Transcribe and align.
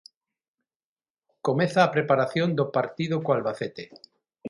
Comeza 1.47 1.79
a 1.83 1.91
preparación 1.95 2.49
do 2.57 2.65
partido 2.77 3.15
co 3.23 3.29
Albacete. 3.35 3.83